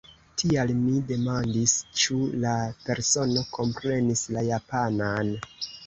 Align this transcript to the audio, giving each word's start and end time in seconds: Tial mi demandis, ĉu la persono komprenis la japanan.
Tial 0.41 0.71
mi 0.77 1.01
demandis, 1.11 1.75
ĉu 2.01 2.19
la 2.47 2.57
persono 2.91 3.47
komprenis 3.61 4.29
la 4.39 4.49
japanan. 4.53 5.35